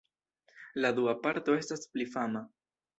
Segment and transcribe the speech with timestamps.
[0.85, 2.47] La dua parto estas pli fama.